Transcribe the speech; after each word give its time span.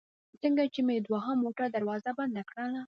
څنګه 0.41 0.63
چې 0.73 0.81
مې 0.85 0.95
د 0.99 1.03
دوهم 1.07 1.37
موټر 1.43 1.67
دروازه 1.71 2.11
بنده 2.17 2.41
کړل. 2.49 2.71